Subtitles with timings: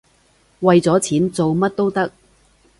[0.61, 2.11] 為咗錢，做乜都得